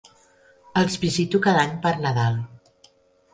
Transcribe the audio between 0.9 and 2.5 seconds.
visito cada any per Nadal.